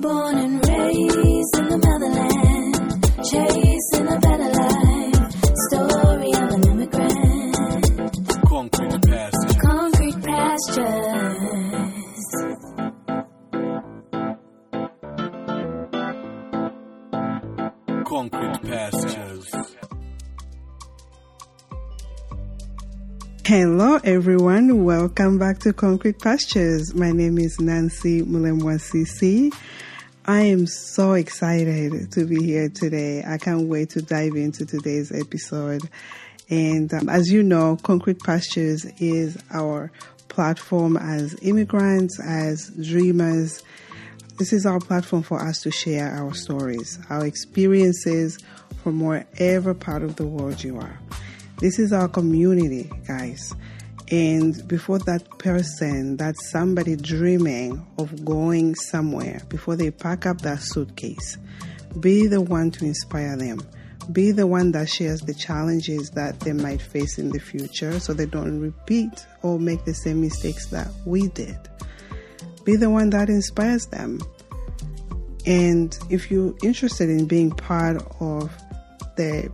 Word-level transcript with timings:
Born 0.00 0.38
and 0.38 0.66
raised 0.66 1.56
in 1.58 1.68
the 1.68 1.76
motherland, 1.84 2.74
chasing 3.28 4.08
a 4.08 4.18
better 4.18 4.50
life. 4.60 5.20
Story 5.68 6.32
of 6.40 6.50
an 6.56 6.62
immigrant, 6.70 7.54
Concrete 8.46 9.02
pasture. 9.02 9.58
concrete 9.60 10.18
pastures. 10.24 11.60
Concrete 18.04 18.62
pastures. 18.62 19.54
Hello, 23.44 23.98
everyone. 24.04 24.84
Welcome 24.84 25.38
back 25.38 25.58
to 25.60 25.72
Concrete 25.72 26.18
Pastures. 26.20 26.94
My 26.94 27.10
name 27.10 27.38
is 27.38 27.58
Nancy 27.60 28.22
Mulemwa 28.22 28.78
Sisi. 28.78 29.52
I 30.30 30.42
am 30.42 30.68
so 30.68 31.14
excited 31.14 32.12
to 32.12 32.24
be 32.24 32.40
here 32.40 32.68
today. 32.68 33.24
I 33.26 33.36
can't 33.36 33.66
wait 33.66 33.90
to 33.90 34.00
dive 34.00 34.36
into 34.36 34.64
today's 34.64 35.10
episode. 35.10 35.82
And 36.48 36.94
um, 36.94 37.08
as 37.08 37.32
you 37.32 37.42
know, 37.42 37.78
Concrete 37.82 38.22
Pastures 38.22 38.84
is 39.00 39.36
our 39.52 39.90
platform 40.28 40.96
as 40.96 41.36
immigrants, 41.42 42.20
as 42.20 42.70
dreamers. 42.80 43.64
This 44.38 44.52
is 44.52 44.66
our 44.66 44.78
platform 44.78 45.24
for 45.24 45.42
us 45.42 45.62
to 45.62 45.72
share 45.72 46.12
our 46.12 46.32
stories, 46.32 47.00
our 47.10 47.26
experiences 47.26 48.38
from 48.84 49.00
wherever 49.00 49.74
part 49.74 50.04
of 50.04 50.14
the 50.14 50.28
world 50.28 50.62
you 50.62 50.78
are. 50.78 50.96
This 51.58 51.80
is 51.80 51.92
our 51.92 52.06
community, 52.06 52.88
guys. 53.04 53.52
And 54.10 54.66
before 54.66 54.98
that 55.00 55.38
person, 55.38 56.16
that's 56.16 56.50
somebody 56.50 56.96
dreaming 56.96 57.86
of 57.96 58.24
going 58.24 58.74
somewhere, 58.74 59.42
before 59.48 59.76
they 59.76 59.92
pack 59.92 60.26
up 60.26 60.40
that 60.40 60.60
suitcase, 60.60 61.38
be 62.00 62.26
the 62.26 62.40
one 62.40 62.72
to 62.72 62.84
inspire 62.84 63.36
them. 63.36 63.60
Be 64.10 64.32
the 64.32 64.48
one 64.48 64.72
that 64.72 64.88
shares 64.88 65.20
the 65.20 65.34
challenges 65.34 66.10
that 66.10 66.40
they 66.40 66.52
might 66.52 66.82
face 66.82 67.18
in 67.18 67.30
the 67.30 67.38
future 67.38 68.00
so 68.00 68.12
they 68.12 68.26
don't 68.26 68.58
repeat 68.58 69.24
or 69.42 69.60
make 69.60 69.84
the 69.84 69.94
same 69.94 70.20
mistakes 70.20 70.66
that 70.70 70.88
we 71.06 71.28
did. 71.28 71.56
Be 72.64 72.74
the 72.74 72.90
one 72.90 73.10
that 73.10 73.28
inspires 73.28 73.86
them. 73.86 74.20
And 75.46 75.96
if 76.10 76.30
you're 76.30 76.54
interested 76.64 77.08
in 77.08 77.26
being 77.26 77.50
part 77.50 78.02
of 78.20 78.50
the 79.16 79.50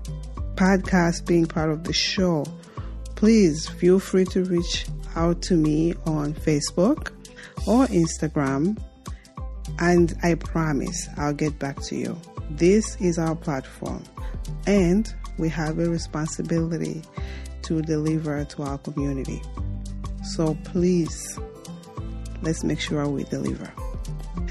podcast, 0.54 1.26
being 1.26 1.46
part 1.46 1.70
of 1.70 1.84
the 1.84 1.92
show, 1.92 2.44
please 3.16 3.66
feel 3.66 3.98
free 3.98 4.26
to 4.26 4.44
reach 4.44 4.86
out 5.16 5.42
to 5.42 5.54
me 5.54 5.94
on 6.04 6.34
Facebook 6.34 7.10
or 7.66 7.86
Instagram. 7.86 8.80
And 9.80 10.14
I 10.22 10.34
promise 10.34 11.08
I'll 11.16 11.34
get 11.34 11.58
back 11.58 11.80
to 11.84 11.96
you. 11.96 12.16
This 12.50 12.96
is 13.00 13.18
our 13.18 13.34
platform, 13.34 14.04
and 14.66 15.12
we 15.38 15.48
have 15.48 15.78
a 15.78 15.90
responsibility 15.90 17.02
to 17.62 17.82
deliver 17.82 18.44
to 18.44 18.62
our 18.62 18.78
community. 18.78 19.42
So 20.22 20.56
please, 20.64 21.38
let's 22.42 22.62
make 22.62 22.80
sure 22.80 23.06
we 23.08 23.24
deliver. 23.24 23.72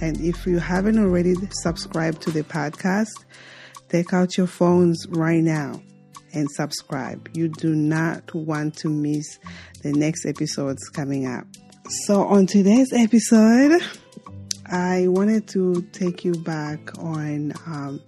And 0.02 0.20
if 0.20 0.46
you 0.46 0.60
haven't 0.60 1.00
already 1.00 1.36
subscribed 1.52 2.22
to 2.24 2.32
the 2.32 2.44
podcast, 2.44 3.24
take 3.88 4.14
out 4.14 4.38
your 4.38 4.48
phones 4.48 5.08
right 5.08 5.42
now 5.42 5.82
and 6.36 6.52
subscribe. 6.52 7.30
You 7.34 7.48
do 7.48 7.74
not 7.74 8.34
want 8.36 8.76
to 8.78 8.90
miss 8.90 9.40
the 9.82 9.94
next 9.94 10.26
episodes 10.26 10.90
coming 10.90 11.26
up. 11.26 11.46
So, 12.06 12.24
on 12.24 12.46
today's 12.46 12.92
episode, 12.94 13.82
I 14.66 15.08
wanted 15.08 15.48
to 15.50 15.82
take 15.92 16.26
you 16.26 16.34
back 16.34 16.98
on 17.00 17.54
um, 17.66 18.02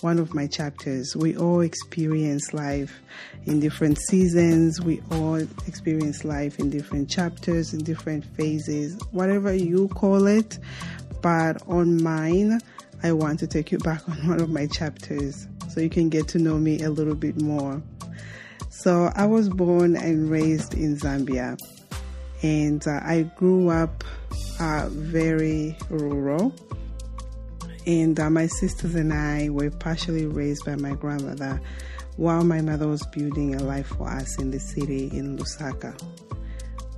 one 0.00 0.18
of 0.18 0.34
my 0.34 0.46
chapters. 0.46 1.14
We 1.16 1.36
all 1.36 1.60
experience 1.60 2.54
life 2.54 3.00
in 3.44 3.60
different 3.60 3.98
seasons, 3.98 4.80
we 4.80 5.02
all 5.10 5.36
experience 5.66 6.24
life 6.24 6.58
in 6.58 6.70
different 6.70 7.10
chapters, 7.10 7.74
in 7.74 7.82
different 7.82 8.24
phases, 8.36 8.98
whatever 9.10 9.52
you 9.52 9.88
call 9.88 10.26
it. 10.26 10.58
But 11.20 11.60
on 11.66 12.02
mine, 12.02 12.60
I 13.02 13.12
want 13.12 13.40
to 13.40 13.46
take 13.46 13.72
you 13.72 13.78
back 13.78 14.08
on 14.08 14.28
one 14.28 14.40
of 14.40 14.48
my 14.50 14.66
chapters 14.66 15.46
so 15.70 15.80
you 15.80 15.90
can 15.90 16.08
get 16.08 16.28
to 16.28 16.38
know 16.38 16.58
me 16.58 16.82
a 16.82 16.90
little 16.90 17.14
bit 17.14 17.40
more. 17.40 17.82
So, 18.68 19.10
I 19.14 19.26
was 19.26 19.48
born 19.48 19.96
and 19.96 20.30
raised 20.30 20.74
in 20.74 20.96
Zambia, 20.96 21.56
and 22.42 22.86
uh, 22.86 23.00
I 23.02 23.22
grew 23.36 23.68
up 23.68 24.04
uh, 24.60 24.88
very 24.90 25.76
rural. 25.88 26.54
And 27.86 28.18
uh, 28.20 28.30
my 28.30 28.46
sisters 28.46 28.94
and 28.94 29.12
I 29.12 29.48
were 29.48 29.70
partially 29.70 30.26
raised 30.26 30.64
by 30.64 30.76
my 30.76 30.92
grandmother 30.94 31.60
while 32.16 32.44
my 32.44 32.60
mother 32.60 32.86
was 32.86 33.04
building 33.06 33.54
a 33.54 33.62
life 33.62 33.86
for 33.86 34.08
us 34.08 34.38
in 34.38 34.50
the 34.50 34.60
city 34.60 35.10
in 35.12 35.38
Lusaka. 35.38 35.98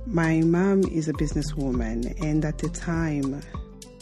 My 0.05 0.41
mom 0.41 0.83
is 0.83 1.07
a 1.07 1.13
businesswoman, 1.13 2.21
and 2.21 2.43
at 2.43 2.57
the 2.57 2.67
time, 2.67 3.41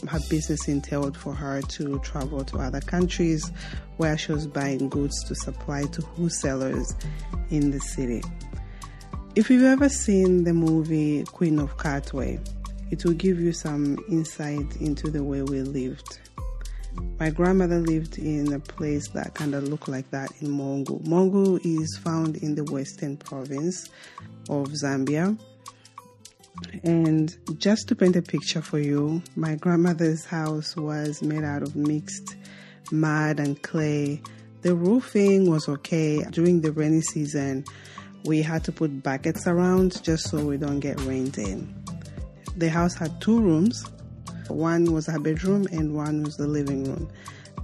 her 0.08 0.20
business 0.28 0.68
entailed 0.68 1.16
for 1.16 1.34
her 1.34 1.62
to 1.62 1.98
travel 2.00 2.44
to 2.44 2.58
other 2.58 2.80
countries 2.80 3.50
where 3.96 4.16
she 4.18 4.32
was 4.32 4.46
buying 4.46 4.88
goods 4.88 5.22
to 5.24 5.34
supply 5.34 5.84
to 5.84 6.02
wholesalers 6.02 6.94
in 7.50 7.70
the 7.70 7.80
city. 7.80 8.22
If 9.34 9.48
you've 9.48 9.64
ever 9.64 9.88
seen 9.88 10.44
the 10.44 10.52
movie 10.52 11.24
Queen 11.24 11.58
of 11.58 11.76
Katwe, 11.76 12.46
it 12.90 13.04
will 13.04 13.14
give 13.14 13.40
you 13.40 13.52
some 13.52 13.98
insight 14.08 14.76
into 14.76 15.10
the 15.10 15.24
way 15.24 15.42
we 15.42 15.62
lived. 15.62 16.18
My 17.18 17.30
grandmother 17.30 17.78
lived 17.78 18.18
in 18.18 18.52
a 18.52 18.58
place 18.58 19.08
that 19.10 19.32
kind 19.34 19.54
of 19.54 19.66
looked 19.68 19.88
like 19.88 20.10
that 20.10 20.30
in 20.42 20.48
Mongu. 20.48 21.02
Mongu 21.06 21.58
is 21.64 21.96
found 21.96 22.36
in 22.36 22.54
the 22.54 22.64
western 22.64 23.16
province 23.16 23.88
of 24.50 24.68
Zambia. 24.68 25.38
And 26.84 27.36
just 27.58 27.88
to 27.88 27.94
paint 27.94 28.16
a 28.16 28.22
picture 28.22 28.62
for 28.62 28.78
you, 28.78 29.22
my 29.36 29.54
grandmother's 29.54 30.24
house 30.24 30.76
was 30.76 31.22
made 31.22 31.44
out 31.44 31.62
of 31.62 31.76
mixed 31.76 32.36
mud 32.90 33.38
and 33.38 33.60
clay. 33.62 34.20
The 34.62 34.74
roofing 34.74 35.50
was 35.50 35.68
okay. 35.68 36.22
During 36.30 36.60
the 36.60 36.72
rainy 36.72 37.00
season, 37.00 37.64
we 38.24 38.42
had 38.42 38.64
to 38.64 38.72
put 38.72 39.02
buckets 39.02 39.46
around 39.46 40.02
just 40.02 40.28
so 40.28 40.44
we 40.44 40.56
don't 40.56 40.80
get 40.80 41.00
rained 41.02 41.38
in. 41.38 41.74
The 42.56 42.68
house 42.68 42.94
had 42.94 43.20
two 43.20 43.40
rooms. 43.40 43.84
One 44.48 44.92
was 44.92 45.08
our 45.08 45.18
bedroom 45.18 45.66
and 45.72 45.94
one 45.94 46.22
was 46.22 46.36
the 46.36 46.46
living 46.46 46.84
room. 46.84 47.08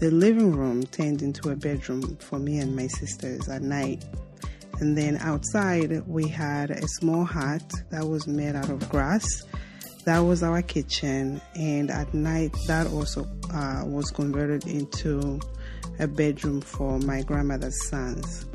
The 0.00 0.10
living 0.10 0.52
room 0.52 0.84
turned 0.84 1.22
into 1.22 1.50
a 1.50 1.56
bedroom 1.56 2.16
for 2.16 2.38
me 2.38 2.58
and 2.58 2.74
my 2.74 2.86
sisters 2.86 3.48
at 3.48 3.62
night. 3.62 4.04
And 4.80 4.96
then 4.96 5.16
outside, 5.18 6.06
we 6.06 6.28
had 6.28 6.70
a 6.70 6.86
small 6.86 7.24
hut 7.24 7.62
that 7.90 8.06
was 8.06 8.26
made 8.26 8.54
out 8.54 8.70
of 8.70 8.88
grass. 8.88 9.26
That 10.04 10.20
was 10.20 10.42
our 10.42 10.62
kitchen. 10.62 11.40
And 11.54 11.90
at 11.90 12.14
night, 12.14 12.54
that 12.66 12.86
also 12.86 13.26
uh, 13.52 13.82
was 13.84 14.10
converted 14.10 14.66
into 14.66 15.40
a 15.98 16.06
bedroom 16.06 16.60
for 16.60 16.98
my 17.00 17.22
grandmother's 17.22 17.88
sons. 17.88 18.46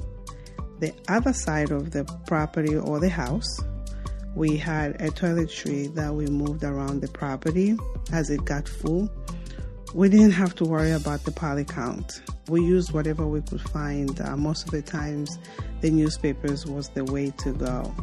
The 0.80 0.94
other 1.10 1.34
side 1.34 1.72
of 1.72 1.92
the 1.92 2.06
property 2.26 2.76
or 2.76 3.00
the 3.00 3.10
house, 3.10 3.60
we 4.36 4.58
had 4.58 5.02
a 5.02 5.10
toiletry 5.10 5.94
that 5.96 6.14
we 6.14 6.26
moved 6.28 6.64
around 6.64 7.02
the 7.02 7.08
property 7.08 7.78
as 8.12 8.30
it 8.30 8.44
got 8.46 8.68
full. 8.68 9.10
We 9.94 10.10
didn't 10.10 10.32
have 10.32 10.56
to 10.56 10.66
worry 10.66 10.92
about 10.92 11.24
the 11.24 11.32
poly 11.32 11.66
count. 11.66 12.22
We 12.48 12.62
used 12.62 12.92
whatever 12.92 13.26
we 13.26 13.42
could 13.42 13.62
find. 13.62 14.20
Uh, 14.20 14.36
most 14.36 14.66
of 14.66 14.72
the 14.72 14.82
times, 14.82 15.40
the 15.82 15.90
newspapers 15.90 16.66
was 16.66 16.90
the 16.90 17.06
way 17.06 17.32
to 17.38 17.54
go. 17.54 17.94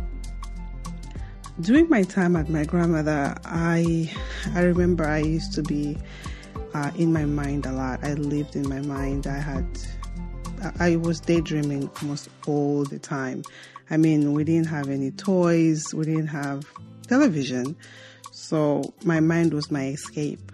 During 1.61 1.89
my 1.91 2.03
time 2.03 2.37
at 2.37 2.49
my 2.49 2.65
grandmother, 2.65 3.37
I 3.45 4.11
I 4.55 4.63
remember 4.63 5.07
I 5.07 5.19
used 5.19 5.53
to 5.55 5.63
be 5.63 5.99
uh, 6.73 6.91
in 6.97 7.13
my 7.13 7.27
mind 7.27 7.67
a 7.67 7.73
lot. 7.73 8.03
I 8.03 8.15
lived 8.15 8.57
in 8.57 8.69
my 8.69 8.81
mind. 8.81 9.27
I 9.27 9.39
had 9.39 9.67
I 10.79 10.97
was 10.97 11.21
daydreaming 11.21 11.91
almost 12.01 12.29
all 12.47 12.85
the 12.85 12.99
time. 12.99 13.43
I 13.91 13.97
mean, 13.97 14.33
we 14.35 14.45
didn't 14.45 14.69
have 14.69 14.89
any 14.89 15.11
toys, 15.11 15.93
we 15.93 16.05
didn't 16.05 16.29
have 16.29 16.65
television, 17.09 17.77
so 18.31 18.95
my 19.05 19.21
mind 19.21 19.53
was 19.53 19.71
my 19.71 19.89
escape. 19.89 20.53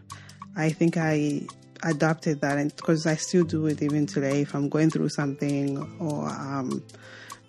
I 0.56 0.70
think 0.70 0.96
I 0.96 1.46
adopted 1.90 2.40
that, 2.40 2.58
and 2.58 2.74
because 2.74 3.06
I 3.06 3.16
still 3.16 3.44
do 3.44 3.66
it 3.66 3.82
even 3.82 4.06
today. 4.06 4.42
If 4.42 4.54
I'm 4.54 4.68
going 4.68 4.90
through 4.90 5.08
something 5.10 5.78
or 5.98 6.28
um, 6.28 6.82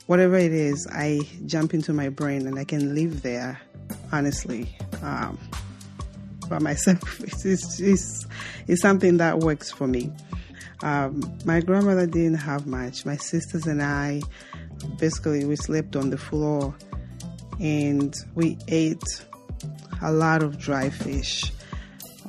whatever 0.08 0.38
it 0.38 0.54
is, 0.54 0.88
I 0.92 1.22
jump 1.46 1.74
into 1.74 1.94
my 1.94 2.10
brain 2.10 2.48
and 2.48 2.58
I 2.58 2.64
can 2.64 2.96
live 2.96 3.22
there. 3.22 3.60
Honestly, 4.12 4.76
um, 5.02 5.38
by 6.50 6.60
myself, 6.60 7.20
it's, 7.46 7.46
it's, 7.80 8.26
it's, 8.68 8.82
something 8.82 9.18
that 9.18 9.40
works 9.40 9.72
for 9.72 9.88
me. 9.88 10.12
Um, 10.84 11.38
my 11.46 11.62
grandmother 11.62 12.06
didn't 12.06 12.36
have 12.36 12.68
much. 12.68 13.06
My 13.06 13.18
sisters 13.18 13.66
and 13.66 13.82
I, 13.82 14.22
basically, 15.00 15.46
we 15.46 15.56
slept 15.56 15.96
on 15.96 16.10
the 16.10 16.18
floor 16.18 16.76
and 17.60 18.16
we 18.36 18.58
ate 18.68 19.26
a 20.02 20.12
lot 20.12 20.44
of 20.44 20.58
dry 20.58 20.90
fish. 20.90 21.44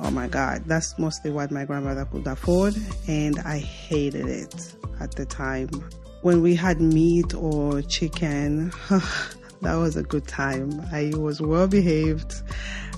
Oh 0.01 0.11
my 0.11 0.29
God, 0.29 0.63
that's 0.67 0.97
mostly 0.99 1.31
what 1.31 1.51
my 1.51 1.65
grandmother 1.65 2.05
could 2.05 2.27
afford, 2.27 2.77
and 3.09 3.39
I 3.41 3.59
hated 3.59 4.29
it 4.29 4.75
at 5.01 5.17
the 5.17 5.27
time. 5.27 5.69
When 6.23 6.41
we 6.41 6.55
had 6.55 6.81
meat 6.81 7.35
or 7.35 7.83
chicken, 7.83 8.71
that 9.63 9.75
was 9.75 9.97
a 9.97 10.05
good 10.05 10.27
time. 10.29 10.81
I 10.93 11.13
was 11.17 11.41
well 11.41 11.67
behaved. 11.67 12.43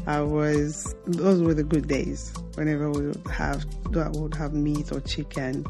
I 0.07 0.21
was 0.21 0.95
those 1.07 1.43
were 1.43 1.55
the 1.55 1.65
good 1.65 1.89
days. 1.89 2.33
Whenever 2.55 2.91
we 2.91 3.09
would 3.09 3.27
have 3.29 3.65
would 3.93 4.35
have 4.35 4.53
meat 4.53 4.93
or 4.93 5.01
chicken, 5.01 5.67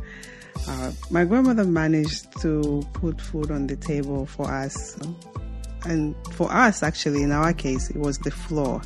uh, 0.68 0.92
my 1.10 1.24
grandmother 1.24 1.64
managed 1.64 2.40
to 2.40 2.82
put 2.92 3.20
food 3.20 3.50
on 3.50 3.68
the 3.68 3.76
table 3.76 4.26
for 4.26 4.50
us, 4.50 4.98
and 5.84 6.14
for 6.32 6.50
us 6.52 6.82
actually 6.82 7.22
in 7.22 7.30
our 7.30 7.52
case 7.52 7.88
it 7.90 7.96
was 7.96 8.18
the 8.18 8.30
floor. 8.32 8.82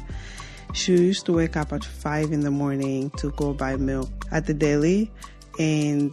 She 0.74 0.92
used 0.92 1.24
to 1.26 1.32
wake 1.32 1.56
up 1.56 1.72
at 1.72 1.84
five 1.84 2.32
in 2.32 2.40
the 2.40 2.50
morning 2.50 3.10
to 3.18 3.30
go 3.30 3.54
buy 3.54 3.76
milk 3.76 4.10
at 4.32 4.46
the 4.46 4.54
deli, 4.54 5.10
and 5.58 6.12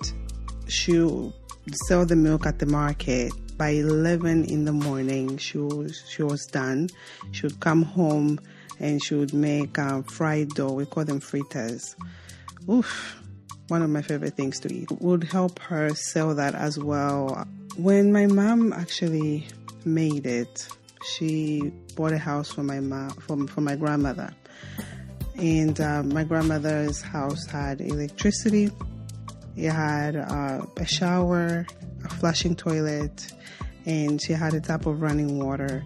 she 0.68 0.94
sell 1.88 2.06
the 2.06 2.16
milk 2.16 2.46
at 2.46 2.60
the 2.60 2.68
market. 2.68 3.34
By 3.58 3.70
11 3.70 4.46
in 4.46 4.66
the 4.66 4.72
morning 4.72 5.38
she 5.38 5.58
was 5.58 6.04
she 6.08 6.24
was 6.24 6.46
done. 6.46 6.90
She 7.32 7.48
would 7.48 7.60
come 7.60 7.82
home 7.82 8.40
and 8.80 9.04
she 9.04 9.16
would 9.16 9.34
make 9.34 9.78
um, 9.78 10.04
fried 10.04 10.50
dough. 10.50 10.74
We 10.74 10.86
call 10.86 11.06
them 11.06 11.20
fritters. 11.20 11.96
Oof 12.70 13.18
one 13.68 13.82
of 13.82 13.90
my 13.90 14.02
favorite 14.02 14.36
things 14.36 14.60
to 14.60 14.74
eat. 14.74 14.92
Would 15.00 15.24
help 15.24 15.58
her 15.60 15.90
sell 15.96 16.36
that 16.36 16.56
as 16.56 16.78
well. 16.78 17.48
When 17.78 18.12
my 18.12 18.26
mom 18.28 18.74
actually 18.74 19.48
made 19.86 20.26
it 20.26 20.68
she 21.04 21.72
bought 21.96 22.14
a 22.14 22.18
house 22.18 22.52
for 22.52 22.64
my 22.64 22.80
mom 22.80 23.10
for, 23.12 23.48
for 23.48 23.62
my 23.62 23.76
grandmother 23.76 24.32
and 25.38 25.80
uh, 25.80 26.04
my 26.04 26.24
grandmother's 26.24 27.02
house 27.02 27.46
had 27.46 27.82
electricity 27.82 28.70
it 29.56 29.72
had 29.72 30.16
uh, 30.16 30.66
a 30.78 30.86
shower 30.86 31.66
a 32.04 32.10
flushing 32.10 32.56
toilet 32.56 33.32
and 33.86 34.22
she 34.22 34.34
had 34.34 34.54
a 34.54 34.62
tap 34.62 34.86
of 34.86 35.02
running 35.02 35.44
water. 35.44 35.84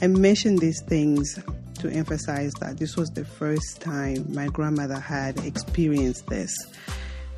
I 0.00 0.06
mention 0.06 0.56
these 0.56 0.82
things 0.82 1.38
to 1.80 1.88
emphasize 1.90 2.52
that 2.60 2.78
this 2.78 2.96
was 2.96 3.10
the 3.10 3.24
first 3.24 3.80
time 3.80 4.32
my 4.32 4.48
grandmother 4.48 4.98
had 4.98 5.38
experienced 5.44 6.26
this. 6.26 6.54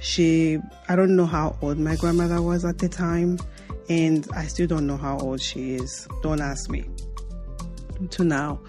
She, 0.01 0.59
I 0.89 0.97
don't 0.97 1.15
know 1.15 1.27
how 1.27 1.57
old 1.61 1.79
my 1.79 1.97
grandmother 1.97 2.41
was 2.41 2.65
at 2.65 2.79
the 2.79 2.89
time, 2.89 3.39
and 3.89 4.27
I 4.35 4.47
still 4.47 4.67
don't 4.67 4.87
know 4.87 4.97
how 4.97 5.19
old 5.19 5.43
she 5.43 5.75
is. 5.75 6.09
Don't 6.23 6.41
ask 6.41 6.71
me 6.71 6.89
to 8.08 8.25
now. 8.25 8.61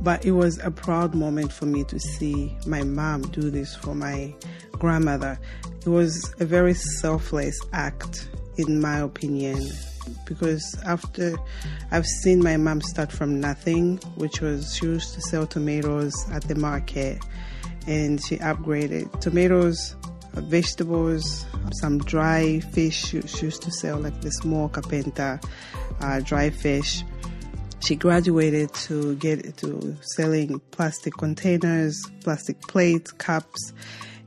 But 0.00 0.24
it 0.24 0.32
was 0.32 0.58
a 0.58 0.70
proud 0.70 1.14
moment 1.14 1.52
for 1.52 1.66
me 1.66 1.84
to 1.84 1.98
see 1.98 2.56
my 2.66 2.82
mom 2.82 3.22
do 3.22 3.50
this 3.50 3.74
for 3.76 3.94
my 3.94 4.34
grandmother. 4.72 5.38
It 5.84 5.88
was 5.88 6.34
a 6.40 6.44
very 6.44 6.74
selfless 6.74 7.58
act, 7.72 8.28
in 8.56 8.80
my 8.80 8.98
opinion 8.98 9.70
because 10.24 10.76
after 10.84 11.36
I've 11.90 12.06
seen 12.06 12.42
my 12.42 12.56
mom 12.56 12.80
start 12.80 13.12
from 13.12 13.40
nothing, 13.40 13.98
which 14.16 14.40
was 14.40 14.74
she 14.74 14.86
used 14.86 15.14
to 15.14 15.20
sell 15.20 15.46
tomatoes 15.46 16.14
at 16.30 16.42
the 16.44 16.54
market, 16.54 17.18
and 17.86 18.22
she 18.24 18.38
upgraded 18.38 19.20
tomatoes, 19.20 19.96
vegetables, 20.34 21.46
some 21.80 21.98
dry 21.98 22.60
fish. 22.60 23.06
She, 23.06 23.22
she 23.22 23.46
used 23.46 23.62
to 23.62 23.70
sell 23.70 23.98
like 23.98 24.20
the 24.20 24.30
small 24.30 24.68
kapenta 24.68 25.42
uh, 26.00 26.20
dry 26.20 26.50
fish. 26.50 27.02
She 27.86 27.96
graduated 27.96 28.72
to 28.74 29.14
get 29.16 29.58
to 29.58 29.96
selling 30.16 30.58
plastic 30.70 31.12
containers, 31.18 32.02
plastic 32.22 32.58
plates, 32.62 33.12
cups, 33.12 33.74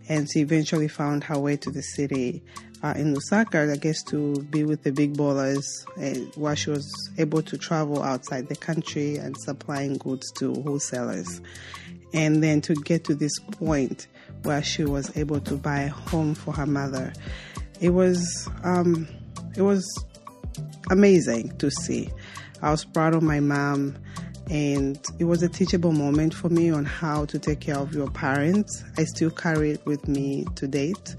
and 0.08 0.28
she 0.32 0.42
eventually 0.42 0.88
found 0.88 1.24
her 1.24 1.40
way 1.40 1.58
to 1.58 1.72
the 1.72 1.82
city 1.82 2.44
uh, 2.84 2.94
in 2.96 3.16
Lusaka, 3.16 3.74
I 3.74 3.78
guess, 3.78 4.04
to 4.04 4.44
be 4.44 4.64
with 4.64 4.84
the 4.84 4.92
big 4.92 5.18
ballers 5.18 5.66
and 5.98 6.32
while 6.36 6.54
she 6.54 6.70
was 6.70 7.12
able 7.18 7.42
to 7.42 7.58
travel 7.58 8.04
outside 8.04 8.48
the 8.48 8.56
country 8.56 9.18
and 9.18 9.36
supplying 9.38 9.98
goods 9.98 10.32
to 10.34 10.54
wholesalers. 10.62 11.42
And 12.14 12.44
then 12.44 12.62
to 12.62 12.76
get 12.76 13.06
to 13.06 13.16
this 13.16 13.38
point 13.40 14.08
where 14.44 14.62
she 14.62 14.86
was 14.86 15.16
able 15.18 15.40
to 15.42 15.56
buy 15.56 15.82
a 15.82 15.90
home 15.90 16.36
for 16.36 16.54
her 16.54 16.68
mother. 16.68 17.12
It 17.82 17.90
was, 17.90 18.48
um, 18.64 19.08
it 19.56 19.64
was 19.64 19.84
amazing 20.92 21.58
to 21.58 21.72
see. 21.72 22.12
I 22.62 22.72
was 22.72 22.86
proud 22.86 23.14
of 23.14 23.24
my 23.24 23.40
mom 23.40 23.96
and 24.50 25.00
it 25.20 25.26
was 25.26 25.44
a 25.44 25.50
teachable 25.50 25.92
moment 25.92 26.34
for 26.34 26.50
me 26.50 26.70
on 26.70 26.86
how 26.86 27.26
to 27.26 27.38
take 27.38 27.60
care 27.60 27.78
of 27.78 27.94
your 27.94 28.10
parents. 28.10 28.84
I 28.98 29.04
still 29.04 29.30
carry 29.30 29.72
it 29.72 29.86
with 29.86 30.08
me 30.08 30.46
to 30.56 30.68
date. 30.68 31.16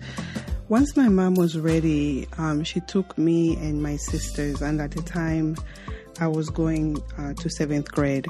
Once 0.69 0.96
my 0.96 1.08
mom 1.08 1.35
was 1.35 1.58
ready, 1.58 2.26
um, 2.37 2.62
she 2.62 2.81
took 2.81 3.17
me 3.17 3.56
and 3.56 3.82
my 3.82 3.96
sisters, 3.96 4.61
and 4.61 4.81
at 4.81 4.90
the 4.90 5.00
time, 5.02 5.56
I 6.20 6.26
was 6.26 6.50
going 6.50 7.02
uh, 7.17 7.32
to 7.35 7.49
seventh 7.49 7.91
grade, 7.91 8.26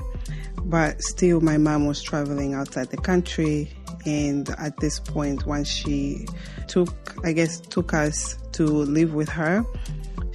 but 0.65 1.03
still, 1.03 1.41
my 1.41 1.59
mom 1.59 1.87
was 1.87 2.01
traveling 2.03 2.55
outside 2.55 2.91
the 2.91 2.97
country. 2.97 3.71
And 4.07 4.49
at 4.51 4.77
this 4.79 5.01
point, 5.01 5.47
once 5.47 5.69
she 5.69 6.27
took, 6.69 7.17
I 7.25 7.33
guess, 7.33 7.61
took 7.61 7.93
us 7.93 8.39
to 8.53 8.65
live 8.65 9.15
with 9.15 9.29
her, 9.31 9.65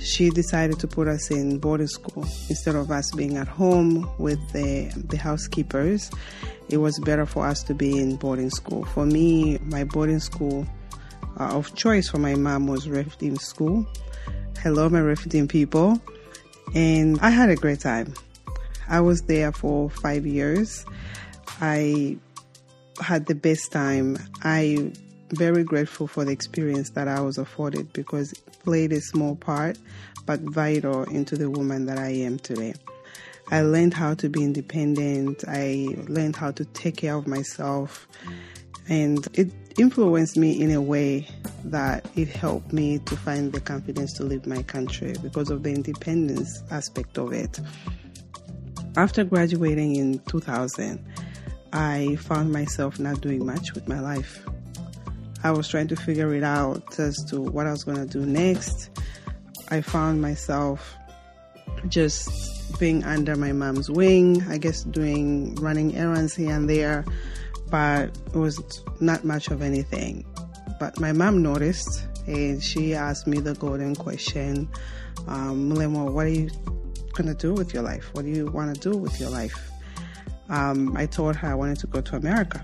she 0.04 0.30
decided 0.30 0.80
to 0.80 0.88
put 0.88 1.08
us 1.08 1.32
in 1.32 1.60
boarding 1.60 1.88
school 1.88 2.24
instead 2.50 2.76
of 2.76 2.92
us 2.92 3.12
being 3.12 3.38
at 3.38 3.48
home 3.48 4.10
with 4.18 4.40
the, 4.52 4.92
the 5.10 5.18
housekeepers. 5.18 6.12
It 6.70 6.78
was 6.78 7.00
better 7.00 7.26
for 7.26 7.46
us 7.46 7.64
to 7.64 7.74
be 7.74 7.98
in 7.98 8.18
boarding 8.18 8.50
school. 8.50 8.86
For 8.86 9.06
me, 9.06 9.58
my 9.64 9.84
boarding 9.84 10.20
school 10.20 10.68
uh, 11.40 11.56
of 11.56 11.74
choice 11.76 12.10
for 12.10 12.18
my 12.18 12.36
mom 12.36 12.68
was 12.68 12.88
Rephidim 12.88 13.38
School. 13.38 13.86
Hello, 14.62 14.90
my 14.90 15.00
Rephidim 15.00 15.48
people. 15.48 16.02
And 16.76 17.20
I 17.22 17.30
had 17.30 17.50
a 17.50 17.56
great 17.56 17.80
time. 17.80 18.14
I 18.90 19.02
was 19.02 19.24
there 19.24 19.52
for 19.52 19.90
five 19.90 20.26
years. 20.26 20.86
I 21.62 22.18
had 23.02 23.26
the 23.26 23.36
best 23.36 23.72
time. 23.72 24.18
I 24.44 24.92
very 25.32 25.64
grateful 25.64 26.08
for 26.08 26.24
the 26.26 26.32
experience 26.32 26.92
that 26.92 27.08
I 27.08 27.20
was 27.22 27.38
afforded 27.38 27.92
because 27.94 28.34
played 28.64 28.92
a 28.92 29.02
small 29.02 29.36
part 29.36 29.78
but 30.26 30.40
vital 30.42 31.04
into 31.04 31.36
the 31.36 31.50
woman 31.50 31.86
that 31.86 32.00
I 32.00 32.10
am 32.10 32.40
today. 32.40 32.74
I 33.52 33.62
learned 33.62 33.94
how 33.94 34.14
to 34.16 34.30
be 34.30 34.44
independent. 34.44 35.44
I 35.48 35.96
learned 36.08 36.36
how 36.36 36.52
to 36.52 36.66
take 36.66 36.98
care 36.98 37.16
of 37.16 37.28
myself 37.28 38.08
and 38.90 39.28
it 39.34 39.52
influenced 39.78 40.38
me 40.38 40.62
in 40.62 40.72
a 40.72 40.82
way 40.82 41.28
that 41.66 42.06
it 42.16 42.28
helped 42.28 42.74
me 42.74 43.00
to 43.00 43.16
find 43.16 43.52
the 43.52 43.62
confidence 43.62 44.14
to 44.14 44.24
leave 44.24 44.46
my 44.46 44.62
country 44.64 45.16
because 45.22 45.50
of 45.50 45.64
the 45.64 45.70
independence 45.70 46.62
aspect 46.72 47.18
of 47.18 47.34
it. 47.34 47.60
After 48.96 49.24
graduating 49.24 49.96
in 49.96 50.20
2000, 50.28 51.04
I 51.72 52.18
found 52.18 52.52
myself 52.52 53.00
not 53.00 53.22
doing 53.22 53.46
much 53.46 53.74
with 53.74 53.88
my 53.88 54.00
life. 54.00 54.46
I 55.44 55.52
was 55.52 55.68
trying 55.68 55.90
to 55.90 55.96
figure 55.96 56.34
it 56.34 56.44
out 56.44 57.00
as 57.00 57.24
to 57.26 57.42
what 57.42 57.68
I 57.68 57.72
was 57.72 57.84
going 57.84 57.98
to 57.98 58.06
do 58.06 58.26
next. 58.26 58.90
I 59.70 59.82
found 59.82 60.22
myself 60.22 60.96
just 61.88 62.80
being 62.80 63.04
under 63.04 63.36
my 63.36 63.52
mom's 63.52 63.90
wing, 63.90 64.42
I 64.50 64.58
guess 64.58 64.84
doing 64.84 65.56
running 65.56 65.96
errands 65.96 66.36
here 66.36 66.56
and 66.56 66.70
there, 66.70 67.06
but 67.70 68.18
it 68.28 68.36
was 68.36 68.84
not 69.00 69.24
much 69.26 69.50
of 69.50 69.62
anything. 69.62 70.26
But 70.80 71.00
my 71.00 71.12
mom 71.12 71.42
noticed 71.42 72.08
and 72.26 72.64
she 72.64 72.94
asked 72.94 73.28
me 73.28 73.40
the 73.40 73.54
golden 73.56 73.96
question 73.96 74.70
um, 75.28 75.70
what 75.70 76.26
are 76.26 76.30
you 76.30 76.50
going 77.14 77.28
to 77.28 77.34
do 77.34 77.54
with 77.54 77.74
your 77.74 77.84
life? 77.84 78.10
What 78.14 78.26
do 78.26 78.32
you 78.32 78.48
want 78.48 78.74
to 78.76 78.92
do 78.92 78.98
with 78.98 79.20
your 79.20 79.30
life? 79.30 79.72
Um, 80.50 80.96
I 80.98 81.06
told 81.06 81.36
her 81.38 81.48
I 81.50 81.54
wanted 81.54 81.80
to 81.80 81.88
go 81.88 82.02
to 82.02 82.16
America. 82.16 82.64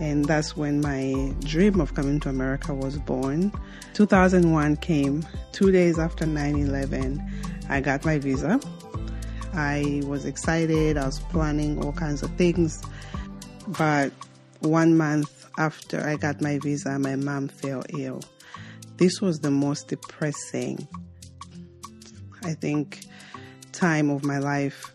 And 0.00 0.24
that's 0.24 0.56
when 0.56 0.80
my 0.80 1.34
dream 1.40 1.80
of 1.80 1.94
coming 1.94 2.20
to 2.20 2.30
America 2.30 2.74
was 2.74 2.98
born. 2.98 3.52
2001 3.94 4.76
came 4.78 5.26
two 5.52 5.70
days 5.70 5.98
after 5.98 6.24
9 6.24 6.56
11. 6.56 7.22
I 7.68 7.80
got 7.80 8.04
my 8.04 8.18
visa. 8.18 8.58
I 9.52 10.02
was 10.04 10.24
excited, 10.24 10.96
I 10.96 11.06
was 11.06 11.18
planning 11.18 11.84
all 11.84 11.92
kinds 11.92 12.22
of 12.22 12.30
things. 12.36 12.82
But 13.66 14.12
one 14.60 14.96
month 14.96 15.46
after 15.58 16.00
I 16.06 16.16
got 16.16 16.40
my 16.40 16.58
visa, 16.58 16.98
my 16.98 17.16
mom 17.16 17.48
fell 17.48 17.84
ill. 17.90 18.22
This 18.96 19.20
was 19.20 19.40
the 19.40 19.50
most 19.50 19.88
depressing, 19.88 20.86
I 22.42 22.54
think, 22.54 23.06
time 23.72 24.10
of 24.10 24.24
my 24.24 24.38
life. 24.38 24.94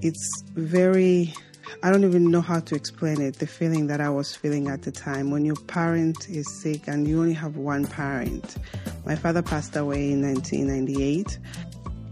It's 0.00 0.42
very, 0.54 1.34
I 1.82 1.90
don't 1.90 2.04
even 2.04 2.30
know 2.30 2.40
how 2.40 2.60
to 2.60 2.74
explain 2.74 3.20
it, 3.20 3.36
the 3.36 3.46
feeling 3.46 3.86
that 3.88 4.00
I 4.00 4.10
was 4.10 4.34
feeling 4.34 4.68
at 4.68 4.82
the 4.82 4.92
time 4.92 5.30
when 5.30 5.44
your 5.44 5.56
parent 5.56 6.28
is 6.28 6.46
sick 6.60 6.88
and 6.88 7.06
you 7.06 7.20
only 7.20 7.34
have 7.34 7.56
one 7.56 7.86
parent. 7.86 8.56
My 9.04 9.16
father 9.16 9.42
passed 9.42 9.76
away 9.76 10.12
in 10.12 10.22
1998 10.22 11.38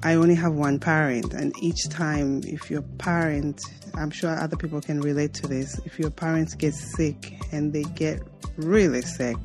I 0.02 0.14
only 0.14 0.35
have 0.37 0.55
one 0.55 0.79
parent, 0.79 1.35
and 1.35 1.52
each 1.62 1.90
time, 1.90 2.40
if 2.45 2.71
your 2.71 2.81
parent, 2.97 3.61
I'm 3.95 4.11
sure 4.11 4.31
other 4.31 4.57
people 4.57 4.81
can 4.81 5.02
relate 5.02 5.35
to 5.35 5.47
this, 5.47 5.79
if 5.85 5.99
your 5.99 6.11
parents 6.11 6.55
get 6.55 6.73
sick 6.73 7.35
and 7.52 7.75
they 7.75 7.83
get 7.83 8.23
really 8.57 9.02
sick, 9.02 9.37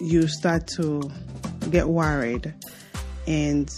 you 0.00 0.26
start 0.28 0.66
to 0.78 1.10
get 1.70 1.90
worried, 1.90 2.54
and 3.26 3.70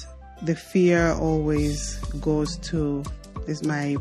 the 0.43 0.55
fear 0.55 1.11
always 1.15 1.97
goes 2.21 2.57
to 2.59 3.03
is 3.49 3.65
my 3.65 3.97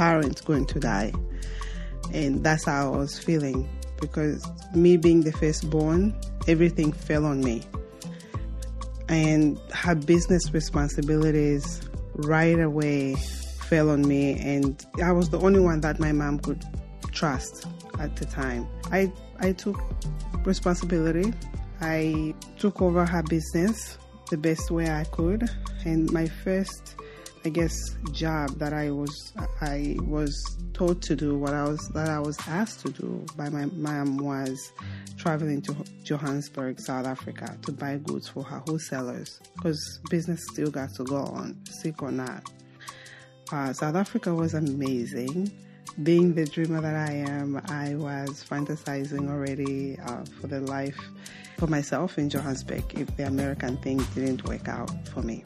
parent 0.00 0.42
going 0.46 0.64
to 0.64 0.80
die? 0.80 1.12
And 2.14 2.42
that's 2.42 2.64
how 2.64 2.94
I 2.94 2.96
was 2.96 3.18
feeling 3.18 3.68
because 4.00 4.42
me 4.74 4.96
being 4.96 5.20
the 5.20 5.32
firstborn, 5.32 6.18
everything 6.48 6.90
fell 6.90 7.26
on 7.26 7.42
me. 7.42 7.62
And 9.10 9.58
her 9.74 9.94
business 9.94 10.54
responsibilities 10.54 11.82
right 12.14 12.58
away 12.58 13.16
fell 13.68 13.90
on 13.90 14.08
me, 14.08 14.38
and 14.40 14.82
I 15.04 15.12
was 15.12 15.28
the 15.28 15.38
only 15.38 15.60
one 15.60 15.82
that 15.82 16.00
my 16.00 16.12
mom 16.12 16.38
could 16.38 16.64
trust 17.12 17.66
at 17.98 18.16
the 18.16 18.24
time. 18.24 18.66
I, 18.90 19.12
I 19.40 19.52
took 19.52 19.78
responsibility. 20.46 21.34
I 21.82 22.34
took 22.58 22.80
over 22.80 23.04
her 23.04 23.22
business 23.24 23.98
the 24.30 24.38
best 24.38 24.70
way 24.70 24.90
I 24.90 25.04
could, 25.04 25.50
and 25.84 26.10
my 26.10 26.26
first 26.26 26.96
I 27.42 27.48
guess 27.48 27.96
job 28.12 28.50
that 28.58 28.74
I 28.74 28.90
was 28.90 29.32
I 29.62 29.96
was 30.02 30.58
told 30.74 31.00
to 31.02 31.16
do 31.16 31.38
what 31.38 31.54
I 31.54 31.64
was 31.64 31.88
that 31.94 32.10
I 32.10 32.18
was 32.18 32.36
asked 32.46 32.80
to 32.80 32.90
do 32.92 33.24
by 33.34 33.48
my 33.48 33.64
mom 33.64 34.18
was 34.18 34.72
traveling 35.16 35.62
to 35.62 35.74
Johannesburg, 36.04 36.78
South 36.78 37.06
Africa 37.06 37.56
to 37.62 37.72
buy 37.72 37.96
goods 37.96 38.28
for 38.28 38.44
her 38.44 38.58
wholesalers 38.66 39.40
because 39.56 40.00
business 40.10 40.40
still 40.52 40.70
got 40.70 40.92
to 40.96 41.04
go 41.04 41.16
on, 41.16 41.56
sick 41.64 42.02
or 42.02 42.12
not. 42.12 42.42
Uh, 43.50 43.72
South 43.72 43.94
Africa 43.94 44.34
was 44.34 44.52
amazing. 44.52 45.50
Being 46.02 46.34
the 46.34 46.44
dreamer 46.44 46.82
that 46.82 46.94
I 46.94 47.12
am, 47.12 47.60
I 47.68 47.94
was 47.94 48.44
fantasizing 48.48 49.30
already 49.30 49.98
uh, 49.98 50.24
for 50.40 50.46
the 50.46 50.60
life 50.60 50.98
for 51.56 51.66
myself 51.66 52.18
in 52.18 52.28
Johannesburg 52.28 52.84
if 52.98 53.16
the 53.16 53.26
American 53.26 53.78
thing 53.78 53.98
didn't 54.14 54.44
work 54.46 54.68
out 54.68 54.90
for 55.08 55.22
me. 55.22 55.42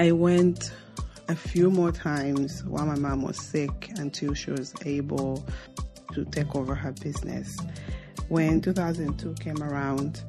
I 0.00 0.12
went 0.12 0.72
a 1.28 1.36
few 1.36 1.70
more 1.70 1.92
times 1.92 2.64
while 2.64 2.86
my 2.86 2.94
mom 2.94 3.20
was 3.20 3.36
sick 3.36 3.90
until 3.96 4.32
she 4.32 4.50
was 4.50 4.72
able 4.86 5.46
to 6.14 6.24
take 6.24 6.56
over 6.56 6.74
her 6.74 6.92
business. 6.92 7.58
When 8.30 8.62
2002 8.62 9.34
came 9.40 9.62
around, 9.62 10.22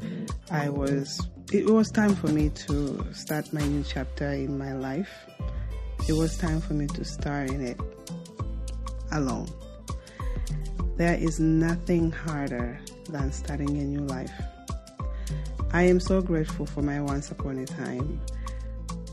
I 0.52 0.68
was 0.68 1.26
it 1.54 1.68
was 1.68 1.90
time 1.90 2.16
for 2.16 2.28
me 2.28 2.50
to 2.68 3.14
start 3.14 3.54
my 3.54 3.62
new 3.62 3.82
chapter 3.88 4.30
in 4.32 4.58
my 4.58 4.74
life. 4.74 5.26
It 6.10 6.18
was 6.18 6.38
time 6.38 6.60
for 6.60 6.74
me 6.74 6.88
to 6.88 7.06
start 7.06 7.50
in 7.50 7.66
it 7.66 7.80
alone. 9.14 9.48
There 10.98 11.16
is 11.16 11.40
nothing 11.40 12.12
harder 12.12 12.78
than 13.08 13.32
starting 13.32 13.70
a 13.78 13.86
new 13.86 14.02
life. 14.02 14.34
I 15.72 15.84
am 15.84 16.02
so 16.02 16.22
grateful 16.22 16.66
for 16.66 16.82
my 16.82 17.00
once 17.00 17.32
upon 17.32 17.58
a 17.60 17.66
time 17.66 18.20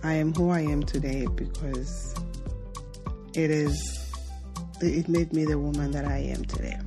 I 0.02 0.14
am 0.14 0.32
who 0.34 0.50
I 0.50 0.60
am 0.60 0.82
today 0.82 1.26
because 1.34 2.14
it 3.34 3.50
is 3.50 4.04
it 4.80 5.08
made 5.08 5.32
me 5.32 5.44
the 5.44 5.58
woman 5.58 5.90
that 5.90 6.04
I 6.04 6.18
am 6.18 6.44
today. 6.44 6.78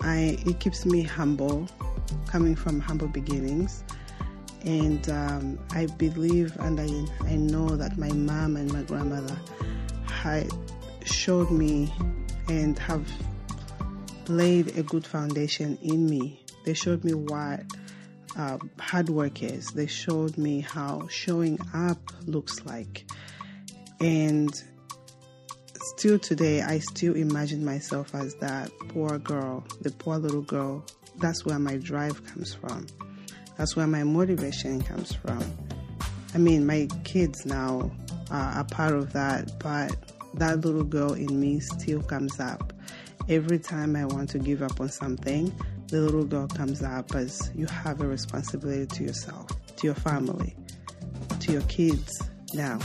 I 0.00 0.38
it 0.46 0.60
keeps 0.60 0.86
me 0.86 1.02
humble, 1.02 1.68
coming 2.26 2.56
from 2.56 2.80
humble 2.80 3.08
beginnings, 3.08 3.84
and 4.64 5.08
um, 5.10 5.58
I 5.72 5.86
believe 5.86 6.56
and 6.60 6.80
I 6.80 7.26
I 7.26 7.36
know 7.36 7.76
that 7.76 7.98
my 7.98 8.12
mom 8.12 8.56
and 8.56 8.72
my 8.72 8.82
grandmother 8.82 9.38
had 10.06 10.50
showed 11.04 11.50
me 11.50 11.92
and 12.48 12.78
have 12.78 13.06
laid 14.28 14.76
a 14.78 14.82
good 14.82 15.06
foundation 15.06 15.78
in 15.82 16.08
me. 16.08 16.40
They 16.64 16.74
showed 16.74 17.04
me 17.04 17.12
what 17.14 17.62
uh, 18.36 18.58
hard 18.78 19.08
workers. 19.08 19.68
They 19.68 19.86
showed 19.86 20.38
me 20.38 20.60
how 20.60 21.08
showing 21.08 21.58
up 21.74 21.98
looks 22.26 22.64
like. 22.64 23.04
And 24.00 24.50
still 25.74 26.18
today, 26.18 26.62
I 26.62 26.78
still 26.78 27.14
imagine 27.14 27.64
myself 27.64 28.14
as 28.14 28.34
that 28.36 28.70
poor 28.88 29.18
girl, 29.18 29.64
the 29.80 29.90
poor 29.90 30.18
little 30.18 30.42
girl. 30.42 30.84
That's 31.18 31.44
where 31.44 31.58
my 31.58 31.76
drive 31.76 32.24
comes 32.26 32.54
from. 32.54 32.86
That's 33.56 33.76
where 33.76 33.86
my 33.86 34.02
motivation 34.02 34.82
comes 34.82 35.12
from. 35.14 35.44
I 36.34 36.38
mean, 36.38 36.66
my 36.66 36.88
kids 37.04 37.44
now 37.44 37.90
are 38.30 38.60
a 38.60 38.64
part 38.64 38.94
of 38.94 39.12
that, 39.12 39.58
but 39.58 39.94
that 40.34 40.62
little 40.62 40.84
girl 40.84 41.12
in 41.12 41.38
me 41.38 41.60
still 41.60 42.02
comes 42.02 42.40
up. 42.40 42.72
Every 43.28 43.58
time 43.58 43.94
I 43.94 44.06
want 44.06 44.30
to 44.30 44.38
give 44.38 44.62
up 44.62 44.80
on 44.80 44.88
something, 44.88 45.54
the 45.92 46.00
little 46.00 46.24
girl 46.24 46.48
comes 46.48 46.82
up 46.82 47.14
as 47.14 47.50
you 47.54 47.66
have 47.66 48.00
a 48.00 48.06
responsibility 48.06 48.86
to 48.86 49.04
yourself, 49.04 49.46
to 49.76 49.86
your 49.86 49.94
family, 49.94 50.56
to 51.38 51.52
your 51.52 51.60
kids 51.62 52.22
now. 52.54 52.78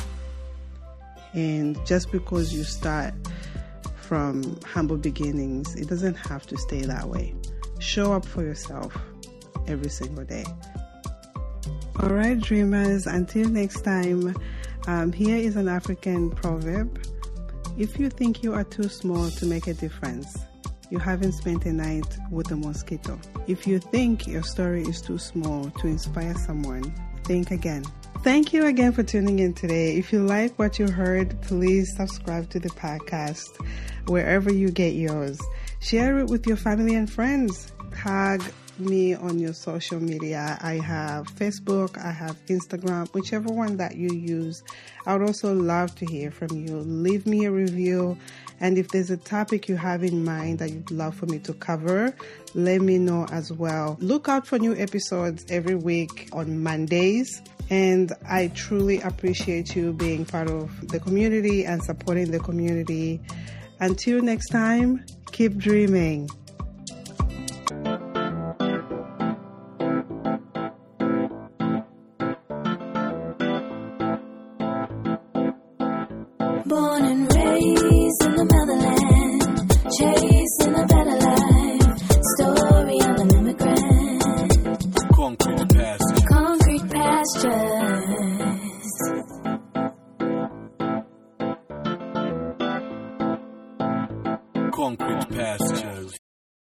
And 1.31 1.77
just 1.85 2.11
because 2.11 2.53
you 2.53 2.65
start 2.65 3.13
from 3.95 4.59
humble 4.65 4.97
beginnings, 4.97 5.73
it 5.75 5.87
doesn't 5.87 6.15
have 6.15 6.45
to 6.47 6.57
stay 6.57 6.81
that 6.81 7.07
way. 7.07 7.33
Show 7.79 8.11
up 8.11 8.25
for 8.25 8.43
yourself 8.43 8.97
every 9.67 9.89
single 9.89 10.25
day. 10.25 10.43
All 12.01 12.09
right, 12.09 12.37
dreamers, 12.37 13.07
until 13.07 13.47
next 13.47 13.85
time, 13.85 14.35
um, 14.85 15.13
here 15.13 15.37
is 15.37 15.55
an 15.55 15.69
African 15.69 16.29
proverb. 16.29 17.01
If 17.77 17.99
you 17.99 18.09
think 18.09 18.43
you 18.43 18.53
are 18.53 18.65
too 18.65 18.89
small 18.89 19.29
to 19.29 19.45
make 19.45 19.67
a 19.67 19.73
difference, 19.73 20.37
you 20.89 20.99
haven't 20.99 21.33
spent 21.33 21.65
a 21.65 21.73
night 21.73 22.17
with 22.31 22.51
a 22.51 22.55
mosquito. 22.55 23.19
If 23.47 23.67
you 23.67 23.79
think 23.79 24.27
your 24.27 24.43
story 24.43 24.83
is 24.83 25.01
too 25.01 25.17
small 25.17 25.69
to 25.69 25.87
inspire 25.87 26.35
someone, 26.35 26.93
think 27.23 27.51
again. 27.51 27.83
Thank 28.23 28.53
you 28.53 28.65
again 28.65 28.91
for 28.93 29.03
tuning 29.03 29.39
in 29.39 29.53
today. 29.53 29.95
If 29.97 30.11
you 30.11 30.23
like 30.23 30.57
what 30.57 30.79
you 30.79 30.87
heard, 30.87 31.39
please 31.41 31.95
subscribe 31.95 32.49
to 32.49 32.59
the 32.59 32.69
podcast 32.69 33.49
wherever 34.09 34.51
you 34.51 34.71
get 34.71 34.93
yours. 34.93 35.39
Share 35.79 36.19
it 36.19 36.27
with 36.27 36.47
your 36.47 36.57
family 36.57 36.95
and 36.95 37.09
friends. 37.09 37.71
Tag 37.95 38.41
me 38.79 39.13
on 39.13 39.39
your 39.39 39.53
social 39.53 39.99
media. 39.99 40.57
I 40.61 40.73
have 40.75 41.27
Facebook, 41.35 41.97
I 42.03 42.11
have 42.11 42.37
Instagram, 42.47 43.13
whichever 43.13 43.49
one 43.49 43.77
that 43.77 43.95
you 43.95 44.09
use. 44.09 44.63
I 45.05 45.13
would 45.15 45.27
also 45.27 45.53
love 45.53 45.95
to 45.95 46.05
hear 46.05 46.31
from 46.31 46.49
you. 46.55 46.77
Leave 46.77 47.25
me 47.25 47.45
a 47.45 47.51
review. 47.51 48.17
And 48.59 48.77
if 48.77 48.89
there's 48.89 49.11
a 49.11 49.17
topic 49.17 49.69
you 49.69 49.75
have 49.75 50.03
in 50.03 50.23
mind 50.23 50.59
that 50.59 50.71
you'd 50.71 50.91
love 50.91 51.15
for 51.15 51.27
me 51.27 51.39
to 51.39 51.53
cover, 51.53 52.13
let 52.53 52.81
me 52.81 52.97
know 52.97 53.27
as 53.31 53.51
well. 53.51 53.97
Look 53.99 54.27
out 54.27 54.47
for 54.47 54.57
new 54.57 54.75
episodes 54.75 55.45
every 55.49 55.75
week 55.75 56.29
on 56.33 56.63
Mondays. 56.63 57.41
And 57.69 58.13
I 58.27 58.47
truly 58.55 59.01
appreciate 59.01 59.75
you 59.75 59.93
being 59.93 60.25
part 60.25 60.49
of 60.49 60.87
the 60.87 60.99
community 60.99 61.65
and 61.65 61.83
supporting 61.83 62.31
the 62.31 62.39
community. 62.39 63.21
Until 63.79 64.21
next 64.21 64.49
time, 64.49 65.05
keep 65.31 65.57
dreaming. 65.57 66.29
Born 76.67 77.16